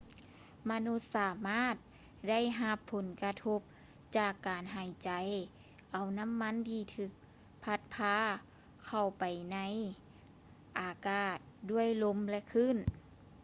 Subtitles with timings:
[0.71, 1.75] ມະນຸດສາມາດ
[2.29, 3.59] ໄດ້ຮັບຜົນກະທົບ
[4.17, 5.09] ຈາກການຫາຍໃຈ
[5.91, 7.11] ເອົານໍ້າທີ່ຖືກ
[7.63, 8.15] ພັດພາ
[8.87, 9.57] ເຂົ້າໄປໃນ
[10.79, 11.37] ອາກາດ
[11.71, 12.77] ດ້ວຍລົມ ແລະ ຄື້ນ